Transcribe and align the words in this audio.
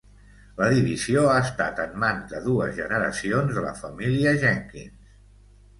La 0.61 0.69
divisió 0.75 1.25
ha 1.33 1.35
estat 1.41 1.81
en 1.85 1.93
mans 2.05 2.33
de 2.33 2.41
dues 2.49 2.75
generacions 2.81 3.57
de 3.61 3.69
la 3.69 3.79
família 3.85 4.37
Jenkins. 4.47 5.19